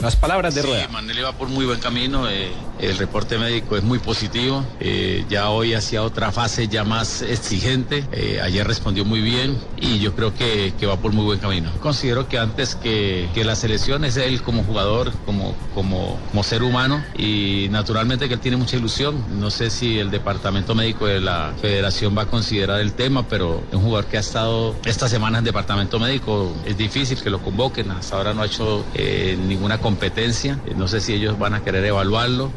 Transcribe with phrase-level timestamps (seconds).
[0.00, 0.86] Las palabras de Rueda.
[0.86, 2.28] Sí, Manuel va por muy buen camino.
[2.28, 4.64] eh, el reporte médico es muy positivo.
[4.80, 8.04] eh, ya hoy hacia otra fase ya más exigente.
[8.12, 11.70] eh, ayer respondió muy bien y yo creo que, que va por muy buen camino.
[11.80, 16.62] Considero que antes que, que la selección es él como jugador, como, como, como ser
[16.62, 19.24] humano y naturalmente que él tiene mucha ilusión.
[19.38, 23.62] No sé si el departamento médico de la federación va a considerar el tema, pero
[23.72, 26.52] un jugador que ha estado esta semana en departamento médico.
[26.64, 27.90] Es difícil que lo convoquen.
[27.90, 30.58] Hasta ahora no ha hecho eh, ninguna competencia.
[30.76, 32.52] No sé si ellos van a querer evaluarlo,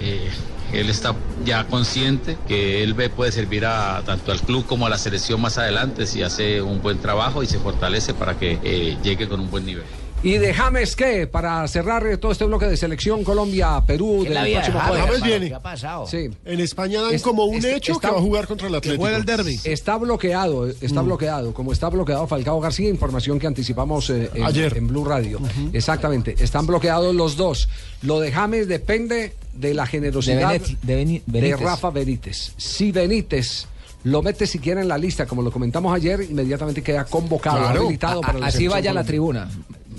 [0.00, 0.30] eh,
[0.72, 4.98] él está ya consciente que él puede servir a tanto al club como a la
[4.98, 9.28] selección más adelante si hace un buen trabajo y se fortalece para que eh, llegue
[9.28, 9.86] con un buen nivel.
[10.20, 11.28] Y de James, ¿qué?
[11.28, 15.04] Para cerrar todo este bloque de selección Colombia-Perú del próximo jueves.
[15.06, 15.48] James viene.
[15.48, 16.06] ¿Qué ha pasado?
[16.08, 16.28] Sí.
[16.44, 18.74] En España dan Es- como un es- hecho está- que va a jugar contra el
[18.74, 19.00] Atlético.
[19.00, 19.60] juega el derby.
[19.62, 24.76] Está bloqueado, está bloqueado, como está bloqueado Falcao García, información que anticipamos eh, en, Ayer.
[24.76, 25.38] en Blue Radio.
[25.72, 27.68] Exactamente, están bloqueados los dos.
[28.02, 31.60] Lo de James depende de la generosidad De Benet- de Beni- de Benítez.
[31.60, 32.52] Rafa Benítez.
[32.56, 33.66] Si Benítez
[34.02, 37.80] lo mete siquiera en la lista, como lo comentamos ayer, inmediatamente queda convocado, Claro.
[37.82, 39.48] habilitado para la Así vaya a la tribuna.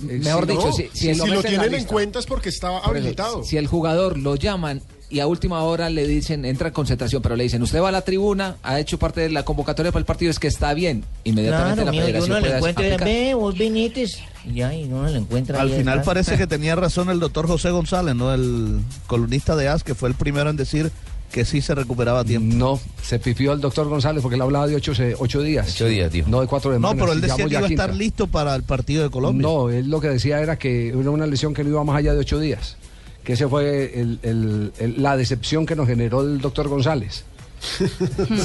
[0.08, 2.20] Eh, Mejor si dicho, no, si, si si, Si el- lo en tienen en cuenta
[2.20, 3.44] es porque estaba por eso, habilitado.
[3.44, 7.36] si el jugador lo llaman y a última hora le dicen, entra en concentración, pero
[7.36, 10.06] le dicen, usted va a la tribuna, ha hecho parte de la convocatoria para el
[10.06, 11.04] partido, es que está bien.
[11.24, 13.08] Inmediatamente Claro, la federación uno le puede encuentra y aplicar.
[13.08, 14.20] ve, vos Benítez.
[14.46, 15.60] Y ya, y uno le encuentra.
[15.62, 18.32] Al ahí final parece que tenía razón el doctor José González, ¿no?
[18.34, 20.92] El columnista de AS, que fue el primero en decir
[21.32, 22.56] que sí se recuperaba a tiempo.
[22.56, 25.70] No, se pifió el doctor González porque él hablaba de ocho, ocho días.
[25.76, 26.30] Ocho días, dijo.
[26.30, 26.98] No de cuatro No, semanas.
[27.00, 27.84] pero él decía que iba a quinta.
[27.84, 29.48] estar listo para el partido de Colombia.
[29.48, 32.14] No, él lo que decía era que era una lesión que no iba más allá
[32.14, 32.78] de ocho días.
[33.24, 37.26] Que ese fue el- el- el- la decepción que nos generó el doctor González.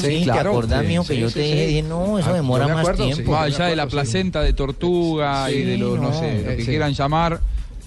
[0.02, 1.50] Sí, te acordás, sí, mijo, que sí, yo sí, te sí.
[1.52, 3.32] dije, dije, no, eso Ah, demora más acuerdo, tiempo.
[3.32, 6.18] Más allá de la placenta de tortuga y de los, no, no.
[6.18, 6.66] sé, lo que sí.
[6.66, 7.40] quieran llamar,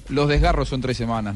[0.09, 1.35] los desgarros son tres semanas.